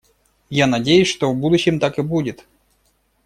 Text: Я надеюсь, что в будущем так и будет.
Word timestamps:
Я 0.49 0.65
надеюсь, 0.65 1.07
что 1.07 1.31
в 1.31 1.37
будущем 1.37 1.79
так 1.79 1.99
и 1.99 2.01
будет. 2.01 2.47